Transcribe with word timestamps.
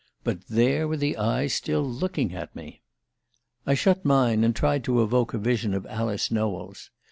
But 0.23 0.47
there 0.47 0.87
were 0.87 0.97
the 0.97 1.15
eyes 1.15 1.53
still 1.53 1.83
looking 1.87 2.33
at 2.33 2.55
me... 2.55 2.81
"I 3.67 3.75
shut 3.75 4.03
mine, 4.03 4.43
and 4.43 4.55
tried 4.55 4.83
to 4.85 5.03
evoke 5.03 5.35
a 5.35 5.37
vision 5.37 5.75
of 5.75 5.85
Alice 5.85 6.31
Nowell's. 6.31 6.89